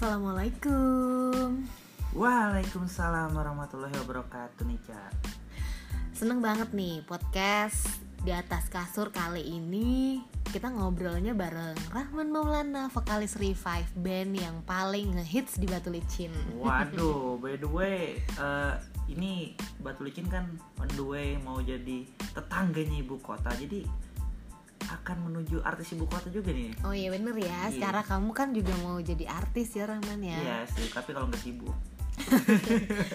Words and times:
Assalamualaikum. 0.00 1.60
Waalaikumsalam 2.16 3.36
warahmatullahi 3.36 3.92
wabarakatuh 4.00 4.64
Nica 4.64 5.12
Seneng 6.16 6.40
banget 6.40 6.72
nih 6.72 7.04
podcast 7.04 8.00
di 8.24 8.32
atas 8.32 8.72
kasur 8.72 9.12
kali 9.12 9.44
ini 9.44 10.24
kita 10.48 10.72
ngobrolnya 10.72 11.36
bareng 11.36 11.76
Rahman 11.92 12.32
Maulana, 12.32 12.88
vokalis 12.88 13.36
Revive 13.36 13.92
band 13.92 14.40
yang 14.40 14.64
paling 14.64 15.20
ngehits 15.20 15.60
di 15.60 15.68
Batu 15.68 15.92
Licin. 15.92 16.32
Waduh, 16.56 17.36
by 17.44 17.60
the 17.60 17.68
way 17.68 18.24
eh, 18.40 18.72
Ini 19.04 19.52
Batu 19.84 20.08
Licin 20.08 20.32
kan 20.32 20.48
on 20.80 20.88
the 20.96 21.04
way 21.04 21.36
mau 21.44 21.60
jadi 21.60 22.08
tetangganya 22.32 23.04
ibu 23.04 23.20
kota 23.20 23.52
Jadi 23.52 23.84
akan 24.82 25.16
menuju 25.22 25.60
artis 25.60 25.92
ibu 25.92 26.04
kota 26.04 26.28
juga 26.28 26.50
nih 26.50 26.72
Oh 26.80 26.90
iya 26.90 27.08
bener 27.08 27.34
ya, 27.34 27.46
Iya. 27.68 27.70
secara 27.70 28.00
kamu 28.00 28.30
kan 28.30 28.48
juga 28.50 28.72
mau 28.78 28.96
jadi 28.96 29.24
artis 29.26 29.72
ya 29.72 29.84
Rahman 29.84 30.20
ya. 30.20 30.36
Iya 30.36 30.56
sih, 30.66 30.88
tapi 30.88 31.10
kalau 31.10 31.26
nggak 31.26 31.38
sibuk 31.38 31.76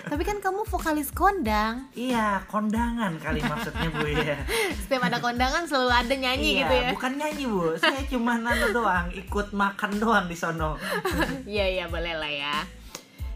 Tapi 0.05 0.23
kan 0.23 0.38
kamu 0.39 0.65
vokalis 0.65 1.09
kondang. 1.11 1.89
Iya, 1.93 2.41
kondangan 2.45 3.13
kali 3.15 3.38
maksudnya 3.39 3.88
bu 3.88 4.01
ya 4.03 4.38
Setiap 4.81 5.03
ada 5.03 5.17
kondangan 5.19 5.61
selalu 5.63 5.91
ada 5.95 6.15
nyanyi 6.15 6.49
Iya, 6.51 6.59
gitu 6.59 6.73
ya. 6.75 6.89
bukan 6.91 7.11
nyanyi 7.15 7.43
bu 7.45 7.61
Saya 7.75 8.02
cuma 8.05 8.33
nano 8.35 8.67
doang, 8.71 9.07
ikut 9.11 9.47
makan 9.52 9.91
doang 9.95 10.25
di 10.25 10.33
sono 10.33 10.77
Iya 11.47 11.66
iya 11.71 11.85
boleh 11.85 12.13
lah 12.13 12.31
ya. 12.31 12.55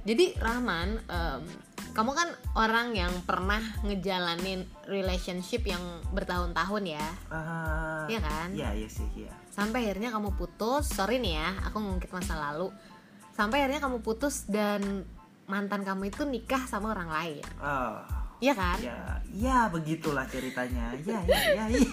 Jadi 0.01 0.33
Rahman, 0.35 0.95
em, 1.03 1.41
kamu 1.99 2.11
kan 2.15 2.29
orang 2.55 2.95
yang 2.95 3.11
pernah 3.27 3.59
ngejalanin 3.83 4.63
relationship 4.87 5.67
yang 5.67 5.83
bertahun-tahun 6.15 6.95
ya, 6.95 7.07
Eh, 7.27 8.15
Iya 8.15 8.19
kan? 8.23 8.47
Iya, 8.55 8.69
iya 8.71 8.87
sih, 8.87 9.03
iya 9.19 9.35
sampai 9.49 9.83
akhirnya 9.91 10.15
kamu 10.15 10.39
putus. 10.39 10.87
Sorry 10.87 11.19
nih 11.19 11.35
ya, 11.35 11.51
aku 11.67 11.83
ngungkit 11.83 12.15
masa 12.15 12.39
lalu. 12.39 12.71
Sampai 13.35 13.59
akhirnya 13.59 13.83
kamu 13.83 13.99
putus 13.99 14.47
dan 14.47 15.03
mantan 15.51 15.83
kamu 15.83 16.07
itu 16.07 16.23
nikah 16.23 16.63
sama 16.63 16.95
orang 16.95 17.11
lain, 17.11 17.43
Iya 18.39 18.53
kan? 18.55 18.77
ya, 18.79 19.19
ya 19.35 19.57
begitulah 19.67 20.23
ceritanya. 20.31 20.95
Ya, 21.03 21.19
ya, 21.27 21.39
ya, 21.59 21.63
ya. 21.67 21.91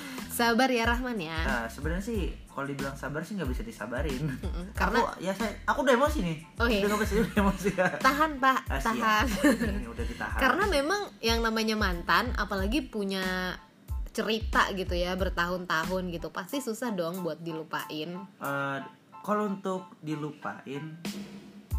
Sabar 0.32 0.68
ya 0.72 0.88
Rahman 0.88 1.20
ya. 1.20 1.38
Nah, 1.44 1.64
sebenarnya 1.68 2.04
sih 2.04 2.32
kalau 2.48 2.68
dibilang 2.68 2.96
sabar 2.96 3.20
sih 3.24 3.36
nggak 3.36 3.50
bisa 3.52 3.62
disabarin. 3.64 4.24
Karena 4.72 5.04
aku, 5.04 5.24
ya 5.24 5.32
saya, 5.36 5.52
aku 5.68 5.84
udah 5.84 5.94
emosi 5.96 6.18
nih. 6.24 6.38
Oh, 6.60 6.68
iya. 6.68 6.84
Udah 6.84 6.96
nggak 6.96 7.02
bisa 7.04 7.14
udah 7.20 7.36
emosi 7.36 7.68
ya. 7.76 7.88
tahan 8.00 8.30
pak, 8.40 8.58
Ah, 8.68 8.80
tahan. 8.80 9.24
Ini 9.80 9.88
udah 9.88 10.04
ditahan. 10.04 10.40
Karena 10.40 10.64
memang 10.68 11.00
yang 11.20 11.40
namanya 11.44 11.76
mantan, 11.76 12.32
apalagi 12.36 12.84
punya 12.84 13.56
cerita 14.12 14.68
gitu 14.76 14.92
ya 14.92 15.16
bertahun-tahun 15.16 16.12
gitu, 16.12 16.28
pasti 16.28 16.60
susah 16.60 16.92
dong 16.92 17.24
buat 17.24 17.40
dilupain. 17.40 18.12
Eh, 18.20 18.78
kalau 19.24 19.48
untuk 19.48 19.96
dilupain, 20.04 21.00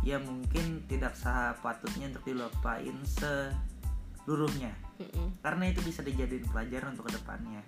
ya 0.02 0.18
mungkin 0.18 0.90
tidak 0.90 1.14
sepatutnya 1.14 2.10
untuk 2.10 2.26
dilupain 2.26 2.98
seluruhnya. 3.06 4.74
Mm-mm. 4.98 5.42
Karena 5.42 5.70
itu 5.70 5.82
bisa 5.86 6.02
dijadiin 6.02 6.46
pelajaran 6.50 6.98
untuk 6.98 7.10
ke 7.10 7.18
depannya. 7.18 7.62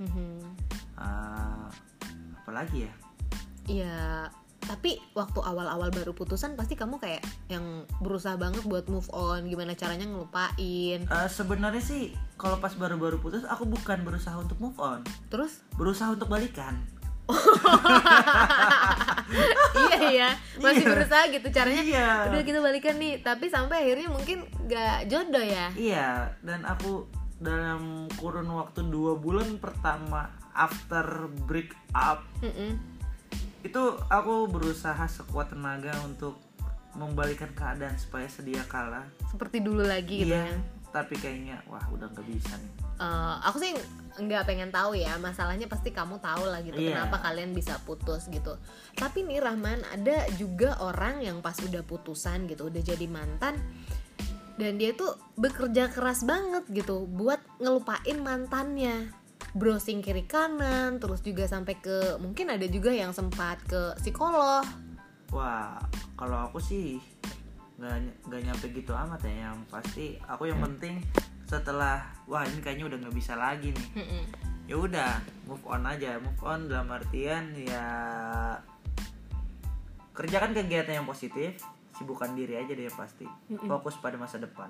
Mhm. 0.96 1.04
Eh, 1.04 1.66
apalagi 2.38 2.78
ya? 2.86 2.94
Iya, 3.66 4.30
tapi 4.62 5.02
waktu 5.14 5.42
awal-awal 5.42 5.90
baru 5.90 6.14
putusan 6.14 6.54
pasti 6.54 6.74
kamu 6.74 6.98
kayak 6.98 7.22
yang 7.48 7.66
berusaha 7.98 8.34
banget 8.36 8.62
buat 8.64 8.86
move 8.86 9.10
on, 9.10 9.46
gimana 9.46 9.74
caranya 9.74 10.06
ngelupain. 10.06 11.00
Eh, 11.02 11.28
sebenarnya 11.30 11.82
sih 11.82 12.04
kalau 12.38 12.58
pas 12.58 12.74
baru-baru 12.74 13.18
putus 13.18 13.42
aku 13.44 13.66
bukan 13.66 14.02
berusaha 14.02 14.38
untuk 14.38 14.58
move 14.60 14.78
on, 14.78 15.02
Terus 15.30 15.66
berusaha 15.74 16.14
untuk 16.14 16.30
balikan. 16.30 16.78
iya 19.82 19.98
iya, 20.14 20.30
masih 20.62 20.86
Iya. 20.86 20.94
berusaha 20.94 21.24
gitu 21.34 21.48
caranya. 21.50 21.82
Iya. 21.82 22.10
Udah 22.30 22.42
kita 22.46 22.60
balikan 22.62 22.96
nih, 23.02 23.18
tapi 23.22 23.50
sampai 23.50 23.82
akhirnya 23.82 24.14
mungkin 24.14 24.46
gak 24.70 25.10
jodoh 25.10 25.42
ya. 25.42 25.74
Iya, 25.74 26.38
dan 26.46 26.62
aku 26.66 27.10
dalam 27.38 28.08
kurun 28.16 28.48
waktu 28.48 28.88
dua 28.88 29.16
bulan 29.16 29.60
pertama 29.60 30.32
after 30.52 31.28
break 31.44 31.76
up 31.92 32.24
Mm-mm. 32.40 32.80
itu 33.62 33.82
aku 34.08 34.48
berusaha 34.48 35.04
sekuat 35.04 35.52
tenaga 35.52 35.92
untuk 36.06 36.40
membalikan 36.96 37.52
keadaan 37.52 38.00
supaya 38.00 38.24
sedia 38.32 38.64
kala. 38.66 39.04
Seperti 39.28 39.60
dulu 39.60 39.84
lagi 39.84 40.24
gitu 40.24 40.32
Iya, 40.32 40.48
kan. 40.48 40.60
tapi 40.96 41.20
kayaknya 41.20 41.60
wah 41.68 41.84
udah 41.92 42.08
nggak 42.08 42.24
bisa 42.24 42.56
nih. 42.56 42.72
Eh, 42.96 43.36
aku 43.44 43.58
sih 43.60 43.76
nggak 44.16 44.48
pengen 44.48 44.72
tahu 44.72 44.96
ya 44.96 45.20
masalahnya 45.20 45.68
pasti 45.68 45.92
kamu 45.92 46.24
tahu 46.24 46.48
lah 46.48 46.64
gitu 46.64 46.80
Iya. 46.80 47.04
kenapa 47.04 47.20
kalian 47.20 47.52
bisa 47.52 47.76
putus 47.84 48.32
gitu 48.32 48.56
tapi 48.96 49.28
nih 49.28 49.44
Rahman 49.44 49.84
ada 49.92 50.24
juga 50.40 50.80
orang 50.80 51.20
yang 51.20 51.44
pas 51.44 51.60
udah 51.60 51.84
putusan 51.84 52.48
gitu 52.48 52.72
udah 52.72 52.80
jadi 52.80 53.04
mantan 53.12 53.60
dan 54.56 54.80
dia 54.80 54.96
tuh 54.96 55.20
bekerja 55.36 55.92
keras 55.92 56.24
banget 56.24 56.64
gitu 56.72 57.08
buat 57.08 57.40
ngelupain 57.60 58.20
mantannya. 58.24 59.12
Browsing 59.56 60.04
kiri 60.04 60.28
kanan 60.28 61.00
terus 61.00 61.24
juga 61.24 61.48
sampai 61.48 61.80
ke 61.80 62.20
mungkin 62.20 62.52
ada 62.52 62.68
juga 62.68 62.92
yang 62.92 63.16
sempat 63.16 63.60
ke 63.64 63.96
psikolog. 64.04 64.68
Wah, 65.32 65.80
kalau 66.20 66.52
aku 66.52 66.60
sih 66.60 67.00
nggak 67.80 68.28
nggak 68.28 68.42
nyampe 68.52 68.66
gitu 68.72 68.92
amat 68.92 69.24
ya. 69.24 69.52
Yang 69.52 69.58
pasti 69.72 70.06
aku 70.28 70.52
yang 70.52 70.60
penting 70.60 71.00
setelah 71.48 72.04
wah 72.28 72.44
ini 72.44 72.60
kayaknya 72.60 72.92
udah 72.92 72.98
nggak 73.00 73.16
bisa 73.16 73.40
lagi 73.40 73.72
nih. 73.72 73.88
Ya 74.68 74.76
udah 74.76 75.24
move 75.48 75.64
on 75.68 75.88
aja. 75.88 76.20
Move 76.20 76.42
on 76.44 76.68
dalam 76.68 76.92
artian 76.92 77.56
ya 77.56 77.86
kerjakan 80.16 80.56
kegiatan 80.56 81.04
yang 81.04 81.08
positif 81.08 81.60
sibukkan 81.96 82.36
diri 82.36 82.60
aja 82.60 82.72
deh 82.76 82.92
pasti. 82.92 83.26
Fokus 83.66 83.96
pada 84.00 84.16
masa 84.20 84.38
depan. 84.38 84.70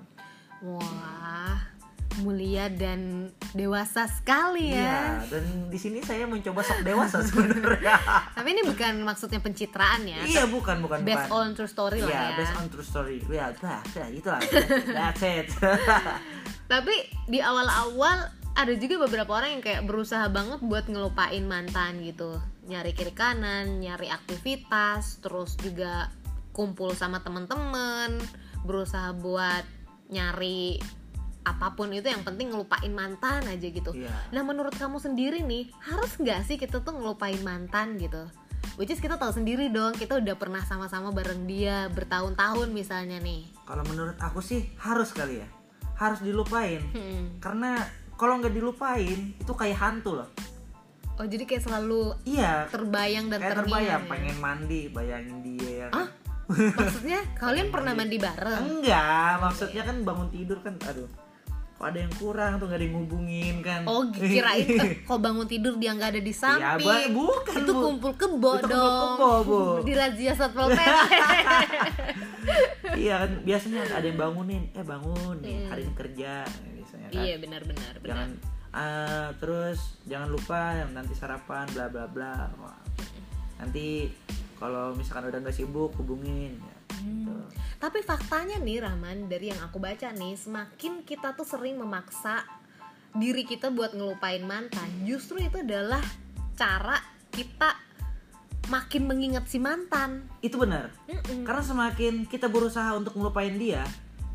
Wah 0.64 1.76
mulia 2.24 2.72
dan 2.72 3.28
dewasa 3.52 4.08
sekali 4.08 4.72
ya. 4.72 5.20
Iya 5.20 5.36
dan 5.36 5.44
di 5.68 5.76
sini 5.76 6.00
saya 6.00 6.24
mencoba 6.24 6.64
sok 6.64 6.80
dewasa 6.86 7.20
sebenarnya. 7.28 7.96
Tapi 8.32 8.48
ini 8.56 8.62
bukan 8.64 9.04
maksudnya 9.04 9.40
pencitraan 9.42 10.06
ya. 10.08 10.20
iya 10.24 10.44
bukan 10.48 10.80
bukan 10.80 11.04
Based 11.04 11.28
bukan. 11.28 11.36
on 11.36 11.48
true 11.52 11.68
story 11.68 12.00
lah 12.00 12.08
Iya, 12.08 12.22
ya. 12.22 12.36
based 12.40 12.56
on 12.56 12.66
true 12.72 12.86
story. 12.86 13.16
Ya 13.28 13.52
udah 13.52 13.80
udah 13.92 14.06
itulah. 14.08 14.40
That's 14.96 15.22
it. 15.24 15.48
Tapi 16.72 16.94
di 17.28 17.38
awal-awal 17.44 18.32
ada 18.56 18.72
juga 18.80 19.04
beberapa 19.04 19.36
orang 19.36 19.60
yang 19.60 19.64
kayak 19.64 19.82
berusaha 19.84 20.24
banget 20.32 20.64
buat 20.64 20.88
ngelupain 20.88 21.44
mantan 21.44 22.00
gitu. 22.00 22.40
Nyari 22.66 22.96
kiri 22.96 23.12
kanan, 23.12 23.78
nyari 23.78 24.08
aktivitas, 24.08 25.20
terus 25.20 25.54
juga 25.60 26.08
kumpul 26.56 26.96
sama 26.96 27.20
temen-temen, 27.20 28.16
berusaha 28.64 29.12
buat 29.12 29.62
nyari 30.08 30.80
apa 31.44 31.76
pun 31.76 31.92
itu 31.92 32.08
yang 32.08 32.24
penting 32.24 32.50
ngelupain 32.50 32.90
mantan 32.90 33.44
aja 33.44 33.68
gitu. 33.68 33.92
Iya. 33.92 34.10
Nah 34.32 34.42
menurut 34.42 34.74
kamu 34.74 34.96
sendiri 34.96 35.44
nih 35.44 35.68
harus 35.84 36.16
nggak 36.16 36.42
sih 36.42 36.56
kita 36.56 36.80
tuh 36.80 36.96
ngelupain 36.96 37.38
mantan 37.44 38.00
gitu? 38.00 38.26
Which 38.74 38.90
is 38.90 38.98
kita 38.98 39.14
tahu 39.14 39.30
sendiri 39.30 39.70
dong 39.70 39.94
kita 39.94 40.18
udah 40.18 40.34
pernah 40.34 40.60
sama-sama 40.60 41.08
bareng 41.08 41.46
dia 41.46 41.86
bertahun-tahun 41.92 42.72
misalnya 42.72 43.20
nih. 43.20 43.46
kalau 43.62 43.86
menurut 43.86 44.18
aku 44.18 44.40
sih 44.40 44.68
harus 44.76 45.12
kali 45.12 45.38
ya 45.40 45.48
harus 45.94 46.20
dilupain 46.20 46.82
Hmm. 46.92 47.38
karena 47.40 47.82
kalau 48.14 48.36
nggak 48.36 48.52
dilupain 48.52 49.32
itu 49.32 49.52
kayak 49.52 49.78
hantu 49.78 50.18
loh 50.20 50.28
Oh 51.16 51.24
jadi 51.24 51.48
kayak 51.48 51.64
selalu 51.64 52.12
iya 52.28 52.68
terbayang 52.68 53.32
dan 53.32 53.40
kayak 53.40 53.56
terbayang 53.56 54.02
ya? 54.04 54.10
pengen 54.12 54.36
mandi 54.36 54.80
bayangin 54.92 55.36
dia? 55.40 55.88
Ah? 55.88 56.08
Maksudnya 56.48 57.20
kalian 57.34 57.68
pernah 57.68 57.92
mandi 57.92 58.16
bareng? 58.16 58.62
enggak 58.78 59.32
maksudnya 59.38 59.82
kan 59.82 59.96
bangun 60.00 60.28
tidur 60.28 60.58
kan 60.60 60.74
aduh 60.82 61.10
kok 61.76 61.84
ada 61.84 61.98
yang 61.98 62.14
kurang 62.16 62.56
tuh 62.56 62.64
nggak 62.64 62.78
ada 62.78 62.86
yang 62.86 62.94
ngubungin 62.96 63.54
kan 63.60 63.84
Oh 63.84 64.08
kirain 64.08 64.64
eh, 64.80 65.02
kok 65.02 65.18
bangun 65.18 65.44
tidur 65.44 65.76
dia 65.76 65.92
nggak 65.92 66.08
ada 66.08 66.20
di 66.20 66.32
Ya, 66.32 66.40
samping 66.40 66.88
ba- 66.88 67.12
bukan, 67.12 67.56
Itu 67.58 67.68
Bu. 67.70 67.80
kumpul 67.84 68.12
kebo 68.14 68.32
Itu 68.54 68.64
kumpul 68.64 68.70
dong 68.70 69.12
kebo, 69.12 69.30
Bu. 69.44 69.60
Di 69.84 69.92
razia 69.92 70.32
satpol 70.32 70.72
pp 70.72 70.80
iya 72.96 73.20
kan 73.20 73.30
biasanya 73.42 73.80
ada 73.90 74.06
yang 74.06 74.16
bangunin 74.16 74.62
eh 74.72 74.80
bangun 74.82 75.36
nih 75.40 75.68
hari 75.68 75.82
ini 75.82 75.92
kerja 75.94 76.32
biasanya 76.46 77.06
kan 77.06 77.20
Iya 77.20 77.34
benar-benar 77.36 77.92
benar. 77.94 78.06
jangan 78.06 78.28
ah, 78.72 79.28
terus 79.36 79.78
jangan 80.04 80.28
lupa 80.30 80.60
nanti 80.88 81.12
sarapan 81.12 81.66
bla 81.70 81.86
bla 81.86 82.04
bla 82.06 82.34
Wah. 82.56 82.78
nanti 83.58 84.08
kalau 84.56 84.92
misalkan 84.92 85.28
udah 85.28 85.38
nggak 85.38 85.52
sibuk 85.52 85.92
hubungin 85.96 86.56
ya, 86.56 86.76
gitu. 86.96 87.34
Tapi 87.76 88.00
faktanya 88.00 88.56
nih 88.56 88.80
Rahman 88.80 89.28
dari 89.28 89.52
yang 89.52 89.60
aku 89.60 89.76
baca 89.76 90.08
nih 90.10 90.32
semakin 90.34 91.04
kita 91.04 91.36
tuh 91.36 91.44
sering 91.44 91.76
memaksa 91.76 92.42
diri 93.12 93.44
kita 93.44 93.68
buat 93.68 93.92
ngelupain 93.92 94.40
mantan 94.42 94.88
justru 95.02 95.40
itu 95.40 95.60
adalah 95.60 96.00
cara 96.52 97.00
kita 97.30 97.72
makin 98.66 99.06
mengingat 99.06 99.46
si 99.46 99.56
mantan 99.56 100.26
itu 100.40 100.58
benar 100.58 100.90
Mm-mm. 101.06 101.46
karena 101.46 101.62
semakin 101.62 102.26
kita 102.26 102.50
berusaha 102.50 102.92
untuk 102.92 103.14
ngelupain 103.14 103.54
dia 103.54 103.86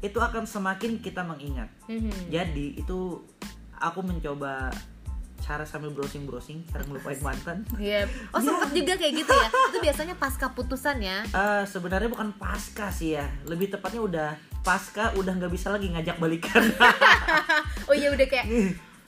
itu 0.02 0.18
akan 0.18 0.48
semakin 0.48 0.98
kita 0.98 1.22
mengingat 1.22 1.70
Mhm. 1.86 2.32
jadi 2.32 2.68
itu 2.74 3.22
aku 3.76 4.00
mencoba 4.02 4.72
cara 5.42 5.66
sambil 5.66 5.90
browsing 5.90 6.24
browsing 6.24 6.62
cara 6.70 6.86
ngelupain 6.86 7.18
mantan 7.20 7.66
Iya. 7.76 8.06
Oh 8.30 8.38
sempet 8.38 8.72
juga 8.72 8.94
kayak 8.96 9.14
gitu 9.18 9.34
ya. 9.34 9.50
Itu 9.50 9.78
biasanya 9.82 10.16
pasca 10.16 10.54
putusan 10.54 11.02
ya. 11.02 11.26
Eh, 11.26 11.64
sebenarnya 11.66 12.08
bukan 12.08 12.30
pasca 12.38 12.88
sih 12.88 13.18
ya 13.18 13.26
lebih 13.44 13.68
tepatnya 13.68 14.02
udah 14.02 14.30
pasca 14.62 15.10
udah 15.18 15.34
nggak 15.34 15.50
bisa 15.50 15.74
lagi 15.74 15.90
ngajak 15.90 16.22
balikan 16.22 16.62
Oh 17.90 17.96
iya 17.98 18.14
udah 18.14 18.28
kayak 18.30 18.46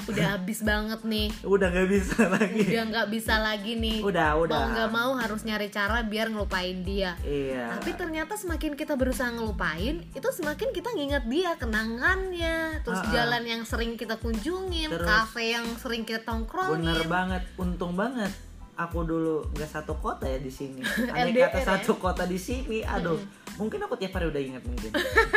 udah 0.06 0.26
habis 0.34 0.60
banget 0.60 1.02
nih. 1.04 1.28
udah 1.44 1.68
nggak 1.70 1.90
bisa 1.90 2.18
lagi 2.28 2.62
Udah 2.66 2.84
nggak 2.86 3.08
bisa 3.10 3.34
lagi 3.38 3.72
nih. 3.76 4.00
udah 4.00 4.30
udah 4.38 4.58
Mau 4.58 4.68
nggak 4.70 4.90
mau 4.92 5.12
harus 5.16 5.42
nyari 5.42 5.68
cara 5.68 6.02
biar 6.02 6.28
ngelupain 6.28 6.82
dia. 6.82 7.16
iya 7.22 7.74
Tapi 7.74 7.92
ternyata 7.94 8.34
semakin 8.34 8.74
kita 8.74 8.94
berusaha 8.94 9.30
ngelupain, 9.30 10.04
itu 10.08 10.28
semakin 10.30 10.70
kita 10.70 10.90
nginget 10.92 11.24
dia 11.26 11.52
kenangannya, 11.56 12.58
terus 12.82 13.00
Ah, 13.00 13.06
ah. 13.06 13.12
jalan 13.12 13.44
yang 13.44 13.62
sering 13.64 13.94
kita 13.94 14.16
kunjungin, 14.16 14.90
Terus- 14.90 15.04
kafe 15.04 15.52
yang 15.52 15.66
sering 15.76 16.04
kita 16.04 16.22
tongkrongin. 16.22 16.84
bener 16.84 17.06
banget 17.06 17.44
untung 17.56 17.94
banget 17.94 18.32
aku 18.74 19.06
dulu 19.06 19.36
nggak 19.54 19.70
satu 19.70 19.94
kota 20.02 20.25
ya 20.25 20.40
di 20.42 20.50
sini 20.50 20.81
andai 21.14 21.30
LDR 21.34 21.50
kata 21.54 21.60
ya? 21.62 21.66
satu 21.78 21.94
kota 22.02 22.24
di 22.25 22.40
sini 22.42 22.81
aduh 22.81 23.22
mungkin 23.62 23.86
aku 23.86 24.02
tiap 24.02 24.18
hari 24.18 24.34
udah 24.34 24.42
ingat 24.42 24.64
mungkin 24.66 24.90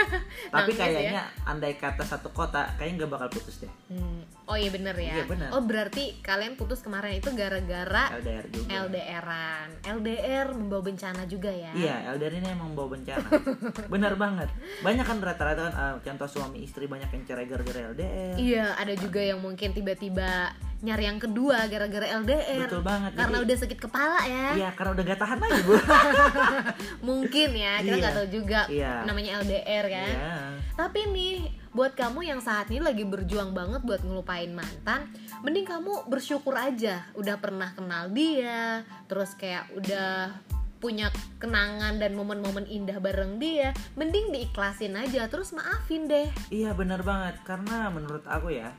tapi 0.55 0.73
Nangis 0.73 0.77
kayaknya 0.81 1.23
andai 1.45 1.77
kata 1.77 2.01
satu 2.01 2.33
kota 2.33 2.65
kayaknya 2.81 3.05
nggak 3.05 3.13
bakal 3.13 3.29
putus 3.29 3.61
deh 3.61 3.73
Hmm. 3.87 4.27
Oh 4.47 4.55
iya 4.59 4.71
bener 4.71 4.95
ya. 4.95 5.23
Iya, 5.23 5.25
bener. 5.27 5.49
Oh 5.55 5.63
berarti 5.63 6.19
kalian 6.23 6.55
putus 6.55 6.83
kemarin 6.83 7.19
itu 7.19 7.31
gara-gara 7.35 8.15
LDR 8.19 8.47
juga 8.51 8.87
LDRan. 8.87 9.69
LDR 9.83 10.47
membawa 10.55 10.83
bencana 10.87 11.23
juga 11.27 11.51
ya. 11.51 11.71
Iya, 11.75 12.15
LDR 12.15 12.35
ini 12.43 12.49
emang 12.51 12.75
bawa 12.75 12.99
bencana. 12.99 13.27
Benar 13.95 14.15
banget. 14.19 14.51
Banyak 14.87 15.07
kan 15.07 15.19
rata-rata 15.19 15.71
kan 15.71 15.75
eh, 15.75 15.95
contoh 16.03 16.29
suami 16.31 16.63
istri 16.63 16.87
banyak 16.87 17.11
yang 17.11 17.23
cerai 17.27 17.47
gara-gara 17.47 17.91
LDR. 17.95 18.35
Iya, 18.39 18.67
ada 18.79 18.95
juga 18.95 19.19
yang 19.23 19.43
mungkin 19.43 19.71
tiba-tiba 19.75 20.55
nyari 20.77 21.05
yang 21.05 21.17
kedua 21.17 21.65
gara-gara 21.67 22.07
LDR. 22.21 22.69
Betul 22.69 22.85
banget. 22.85 23.17
Karena 23.17 23.37
Jadi- 23.41 23.45
udah 23.49 23.57
sakit 23.65 23.79
kepala 23.81 24.19
ya. 24.23 24.47
Iya, 24.55 24.69
karena 24.77 24.91
udah 24.93 25.05
gak 25.05 25.21
tahan 25.21 25.39
lagi, 25.41 25.61
Bu. 25.63 25.73
Mungkin 27.09 27.49
ya, 27.53 27.81
kita 27.81 27.97
Iya. 27.97 28.03
nggak 28.03 28.15
tahu 28.15 28.29
juga 28.29 28.61
Iya. 28.69 28.93
namanya 29.05 29.31
LDR 29.41 29.85
kan. 29.89 30.11
Iya. 30.13 30.37
Tapi 30.77 31.01
nih, 31.09 31.37
buat 31.73 31.93
kamu 31.93 32.21
yang 32.25 32.41
saat 32.41 32.69
ini 32.69 32.81
lagi 32.81 33.05
berjuang 33.05 33.53
banget 33.53 33.81
buat 33.83 34.01
ngelupain 34.01 34.53
mantan, 34.53 35.09
mending 35.41 35.65
kamu 35.65 36.09
bersyukur 36.09 36.53
aja 36.53 37.05
udah 37.15 37.37
pernah 37.37 37.73
kenal 37.73 38.09
dia, 38.09 38.81
terus 39.07 39.33
kayak 39.33 39.69
udah 39.73 40.33
punya 40.77 41.09
kenangan 41.37 41.97
dan 41.97 42.13
momen-momen 42.13 42.69
indah 42.69 43.01
bareng 43.01 43.41
dia, 43.41 43.73
mending 43.97 44.29
diikhlasin 44.29 44.93
aja, 44.93 45.25
terus 45.27 45.51
maafin 45.51 46.05
deh. 46.05 46.29
Iya, 46.53 46.77
benar 46.77 47.01
banget. 47.01 47.41
Karena 47.43 47.89
menurut 47.89 48.21
aku 48.29 48.53
ya, 48.53 48.77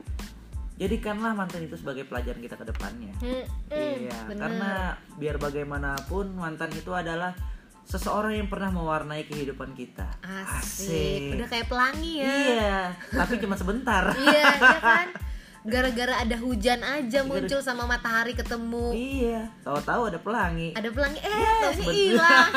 jadikanlah 0.78 1.34
mantan 1.34 1.66
itu 1.66 1.74
sebagai 1.74 2.06
pelajaran 2.06 2.38
kita 2.38 2.54
ke 2.54 2.64
depannya. 2.70 3.12
Hmm, 3.18 3.44
iya, 3.74 4.18
bener. 4.30 4.38
karena 4.38 4.72
biar 5.18 5.36
bagaimanapun 5.42 6.38
mantan 6.38 6.70
itu 6.70 6.94
adalah 6.94 7.34
seseorang 7.82 8.38
yang 8.38 8.48
pernah 8.52 8.70
mewarnai 8.70 9.26
kehidupan 9.26 9.74
kita. 9.74 10.06
Asik. 10.22 11.34
Udah 11.34 11.48
kayak 11.50 11.66
pelangi 11.66 12.22
ya. 12.22 12.30
Iya, 12.30 12.78
tapi 13.10 13.42
cuma 13.42 13.58
sebentar. 13.58 14.14
iya, 14.22 14.54
iya 14.54 14.78
kan? 14.78 15.08
Gara-gara 15.68 16.22
ada 16.22 16.36
hujan 16.38 16.80
aja 16.80 17.26
muncul 17.26 17.58
sama 17.60 17.84
matahari 17.84 18.32
ketemu. 18.32 18.94
iya, 18.94 19.50
tahu-tahu 19.66 20.14
ada 20.14 20.18
pelangi. 20.22 20.72
Ada 20.78 20.88
pelangi, 20.94 21.18
eh 21.18 21.28
Yes, 21.28 21.60
taunya 21.60 21.82
betul. 21.82 21.92
hilang. 21.92 22.50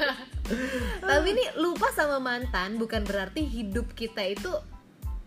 Tapi 1.10 1.28
nih 1.32 1.48
lupa 1.58 1.88
sama 1.96 2.20
mantan 2.20 2.76
bukan 2.76 3.02
berarti 3.02 3.42
hidup 3.42 3.90
kita 3.96 4.22
itu 4.28 4.52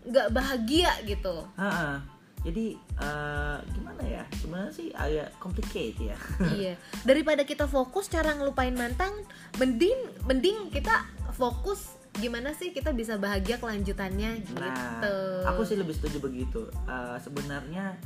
nggak 0.06 0.32
bahagia 0.32 0.96
gitu. 1.04 1.44
Ha-ha. 1.60 2.19
Jadi 2.40 2.76
eh, 2.76 3.58
gimana 3.76 4.02
ya? 4.04 4.24
Sebenarnya 4.40 4.72
sih 4.72 4.88
agak 4.96 5.28
complicated 5.36 6.14
ya. 6.14 6.18
iya. 6.58 6.74
Daripada 7.04 7.44
kita 7.44 7.68
fokus 7.68 8.08
cara 8.08 8.32
ngelupain 8.32 8.72
mantan, 8.72 9.12
mending 9.60 10.24
mending 10.24 10.72
kita 10.72 11.04
fokus 11.36 12.00
gimana 12.18 12.50
sih 12.56 12.74
kita 12.74 12.90
bisa 12.90 13.20
bahagia 13.20 13.62
kelanjutannya 13.62 14.42
gitu. 14.42 14.58
Nah, 14.58 15.46
aku 15.46 15.62
sih 15.62 15.76
lebih 15.78 15.94
setuju 15.94 16.18
begitu. 16.20 16.66
Eh, 16.88 17.16
sebenarnya 17.20 17.96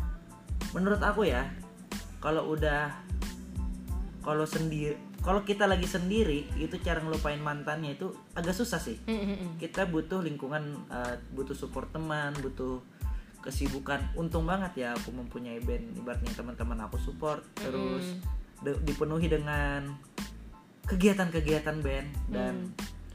menurut 0.75 1.01
aku 1.01 1.25
ya, 1.25 1.47
kalau 2.19 2.53
udah 2.53 2.91
kalau 4.25 4.49
sendiri 4.49 4.97
kalau 5.25 5.41
kita 5.41 5.65
lagi 5.65 5.89
sendiri 5.89 6.45
itu 6.61 6.77
cara 6.85 7.01
ngelupain 7.01 7.41
mantannya 7.41 7.97
itu 7.97 8.13
agak 8.37 8.53
susah 8.53 8.77
sih. 8.77 9.01
Kita 9.57 9.89
butuh 9.89 10.21
lingkungan, 10.21 10.85
eh, 10.93 11.17
butuh 11.33 11.57
support 11.57 11.89
teman, 11.97 12.37
butuh 12.45 12.85
kesibukan. 13.45 14.01
Untung 14.17 14.49
banget 14.49 14.73
ya 14.81 14.89
aku 14.97 15.13
mempunyai 15.13 15.61
band 15.61 15.93
ibaratnya 15.95 16.33
teman-teman 16.33 16.81
aku 16.83 16.97
support 16.97 17.45
terus 17.55 18.17
de- 18.65 18.81
dipenuhi 18.83 19.29
dengan 19.29 19.93
kegiatan-kegiatan 20.85 21.77
band 21.81 22.09
dan 22.29 22.55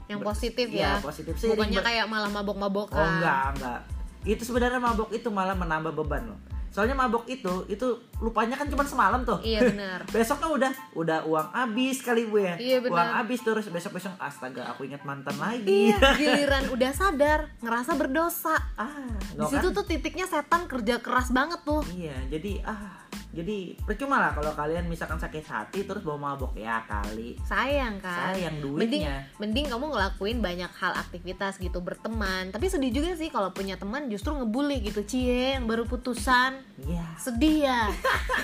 Yang 0.06 0.18
ber- 0.22 0.28
positif 0.34 0.66
iya, 0.70 0.98
ya. 0.98 1.02
positif 1.02 1.34
sih. 1.38 1.50
Bukannya 1.50 1.78
Ber- 1.78 1.86
kayak 1.86 2.06
malah 2.06 2.30
mabok-mabokan. 2.30 2.98
Oh 2.98 3.06
enggak, 3.18 3.42
enggak. 3.54 3.80
Itu 4.22 4.42
sebenarnya 4.42 4.78
mabok 4.78 5.10
itu 5.10 5.28
malah 5.30 5.54
menambah 5.54 5.94
beban 5.94 6.34
loh. 6.34 6.40
Soalnya 6.70 6.94
mabok 6.94 7.26
itu 7.26 7.66
itu 7.66 7.86
lupanya 8.18 8.54
kan 8.54 8.70
cuma 8.70 8.86
semalam 8.86 9.26
tuh. 9.26 9.42
Iya 9.42 9.66
benar. 9.66 10.06
Besoknya 10.14 10.48
udah 10.48 10.72
udah 10.94 11.18
uang 11.26 11.48
habis 11.50 11.98
kali 12.00 12.30
bu 12.30 12.38
ya. 12.40 12.54
Iya, 12.56 12.78
benar. 12.78 12.94
uang 12.94 13.10
habis 13.18 13.40
terus 13.42 13.66
besok 13.66 13.98
besok 13.98 14.14
astaga 14.16 14.70
aku 14.70 14.86
ingat 14.86 15.02
mantan 15.02 15.34
lagi. 15.36 15.90
Iya, 15.90 15.98
giliran 16.20 16.70
udah 16.70 16.90
sadar, 16.94 17.50
ngerasa 17.58 17.98
berdosa. 17.98 18.54
ah, 18.78 19.10
Di 19.34 19.44
situ 19.50 19.68
kan? 19.68 19.76
tuh 19.76 19.84
titiknya 19.84 20.24
setan 20.24 20.70
kerja 20.70 21.02
keras 21.02 21.34
banget 21.34 21.58
tuh. 21.62 21.82
Iya, 21.90 22.14
jadi 22.30 22.62
ah 22.62 23.09
jadi 23.30 23.78
percuma 23.80 24.18
lah 24.18 24.34
kalau 24.34 24.50
kalian 24.52 24.84
misalkan 24.84 25.14
sakit 25.16 25.46
hati 25.46 25.86
terus 25.86 26.02
bawa 26.02 26.34
mabok 26.34 26.54
ya 26.54 26.82
kali. 26.82 27.38
Sayang 27.42 28.02
kan. 28.02 28.34
Sayang 28.34 28.58
Mending 28.58 29.06
duitnya. 29.06 29.16
mending 29.38 29.66
kamu 29.70 29.84
ngelakuin 29.86 30.38
banyak 30.38 30.72
hal 30.74 30.92
aktivitas 30.94 31.56
gitu 31.56 31.78
berteman. 31.78 32.50
Tapi 32.50 32.66
sedih 32.66 32.90
juga 32.90 33.14
sih 33.14 33.30
kalau 33.30 33.54
punya 33.54 33.78
teman 33.78 34.10
justru 34.10 34.34
ngebully 34.34 34.82
gitu. 34.82 35.06
Cie 35.06 35.54
yang 35.54 35.70
baru 35.70 35.86
putusan. 35.86 36.58
Iya. 36.82 37.06
Sedih 37.16 37.70
ya. 37.70 37.86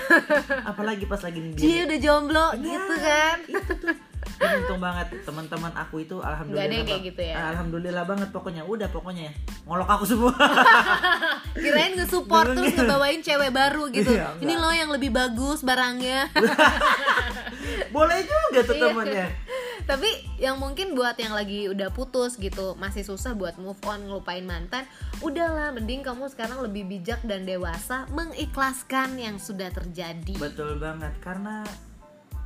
Apalagi 0.71 1.03
pas 1.03 1.19
lagi 1.19 1.39
di 1.41 1.51
Cie 1.55 1.83
udah 1.83 1.99
jomblo 1.99 2.47
Iya, 2.53 2.63
gitu 2.63 2.93
kan. 2.97 3.37
itu 3.45 3.73
tuh 3.77 3.95
untung 4.37 4.77
banget 4.77 5.07
teman-teman 5.21 5.73
aku 5.73 5.95
itu 5.99 6.17
alhamdulillah 6.17 6.63
Nggak 6.63 6.77
ada 6.77 6.87
kayak 6.87 7.03
gitu 7.03 7.21
ya? 7.23 7.35
alhamdulillah 7.47 8.03
banget 8.05 8.29
pokoknya 8.29 8.63
udah 8.63 8.87
pokoknya 8.87 9.29
ngolok 9.65 9.89
aku 9.91 10.05
semua 10.05 10.33
Kirain 11.57 11.93
nge-support 11.93 12.53
terus 12.53 12.69
ngebawain 12.71 13.19
cewek 13.19 13.49
baru 13.49 13.89
gitu. 13.89 14.13
Iya, 14.13 14.37
Ini 14.37 14.53
loh 14.55 14.69
yang 14.69 14.93
lebih 14.93 15.09
bagus 15.09 15.65
barangnya. 15.65 16.29
boleh 17.95 18.19
juga 18.21 18.59
tuh 18.61 18.75
Iya. 18.77 18.83
temannya 18.85 19.25
Tapi 19.83 20.09
yang 20.37 20.57
mungkin 20.57 20.93
buat 20.93 21.15
yang 21.15 21.31
lagi 21.31 21.65
udah 21.65 21.89
putus 21.89 22.35
gitu 22.35 22.75
Masih 22.75 23.01
susah 23.01 23.33
buat 23.33 23.55
move 23.57 23.79
on 23.83 24.03
ngelupain 24.03 24.43
mantan 24.43 24.83
Udahlah 25.17 25.71
mending 25.71 26.03
kamu 26.03 26.27
sekarang 26.27 26.61
lebih 26.61 26.85
bijak 26.85 27.23
dan 27.23 27.43
dewasa 27.43 28.05
Mengikhlaskan 28.11 29.17
yang 29.17 29.37
sudah 29.37 29.71
terjadi 29.71 30.35
betul 30.37 30.77
banget 30.77 31.11
karena 31.19 31.63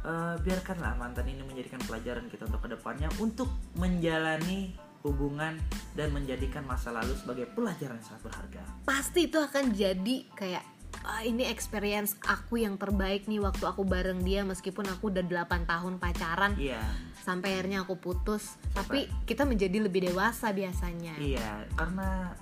eh, 0.05 0.35
biarkanlah 0.41 0.97
mantan 0.97 1.25
ini 1.29 1.41
menjadikan 1.45 1.81
pelajaran 1.85 2.25
kita 2.29 2.47
untuk 2.49 2.61
ke 2.65 2.69
depannya 2.73 3.09
untuk 3.21 3.49
menjalani 3.77 4.73
hubungan 5.01 5.57
dan 5.97 6.13
menjadikan 6.13 6.61
masa 6.61 6.93
lalu 6.93 7.17
sebagai 7.17 7.49
pelajaran 7.51 7.97
yang 7.97 8.05
sangat 8.05 8.21
berharga. 8.29 8.61
Pasti 8.85 9.25
itu 9.25 9.37
akan 9.41 9.73
jadi 9.73 10.29
kayak 10.37 10.63
"Ah, 11.01 11.25
ini 11.25 11.49
experience 11.49 12.13
aku 12.21 12.61
yang 12.61 12.77
terbaik 12.77 13.25
nih 13.25 13.41
waktu 13.41 13.65
aku 13.65 13.81
bareng 13.81 14.21
dia 14.21 14.45
meskipun 14.45 14.85
aku 14.85 15.09
udah 15.09 15.25
8 15.25 15.65
tahun 15.65 15.97
pacaran. 15.97 16.53
Iya. 16.59 16.81
Sampai 17.25 17.57
akhirnya 17.57 17.81
aku 17.81 17.97
putus. 17.97 18.61
Tapi 18.77 19.09
kita 19.25 19.47
menjadi 19.49 19.81
lebih 19.81 20.13
dewasa 20.13 20.53
biasanya. 20.53 21.17
Iya 21.17 21.65
karena 21.73 22.37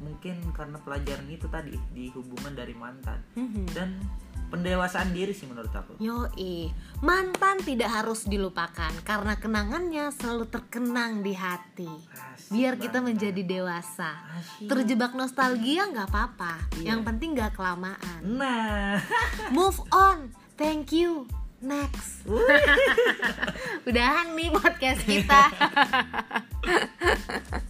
mungkin 0.00 0.40
karena 0.50 0.76
pelajaran 0.76 1.28
itu 1.28 1.44
tadi 1.46 1.76
di 1.90 2.08
hubungan 2.10 2.52
dari 2.52 2.72
mantan 2.72 3.20
Mhm. 3.32 3.64
dan 3.70 4.00
pendewasaan 4.48 5.12
diri 5.12 5.30
sih 5.30 5.46
menurut 5.46 5.70
aku 5.70 5.94
Yoi, 5.96 6.72
mantan 6.98 7.60
tidak 7.60 7.86
harus 7.88 8.26
dilupakan 8.26 8.90
karena 9.00 9.36
kenangannya 9.36 10.10
selalu 10.10 10.48
terkenang 10.48 11.22
di 11.22 11.32
hati. 11.32 11.86
Asik 11.86 12.50
Biar 12.50 12.74
kita 12.74 12.98
banget. 12.98 13.08
menjadi 13.14 13.42
dewasa. 13.46 14.10
Asyik. 14.34 14.66
Terjebak 14.66 15.14
nostalgia 15.14 15.86
nggak 15.86 16.08
apa-apa, 16.08 16.58
Iya. 16.74 16.90
yang 16.90 17.06
penting 17.06 17.38
nggak 17.38 17.54
kelamaan. 17.54 18.20
nah 18.26 18.98
Move 19.54 19.78
on, 19.90 20.32
thank 20.56 20.90
you, 20.90 21.30
next. 21.60 22.26
Udahan 23.86 24.34
nih 24.34 24.50
podcast 24.50 25.06
kita. 25.06 25.42